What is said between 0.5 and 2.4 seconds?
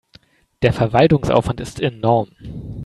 Der Verwaltungsaufwand ist enorm.